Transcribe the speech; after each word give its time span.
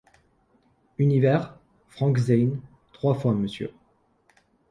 Univers, 0.97 1.59
Frank 1.87 2.17
Zane, 2.17 2.59
trois 2.91 3.13
fois 3.13 3.35
Mr. 3.35 3.67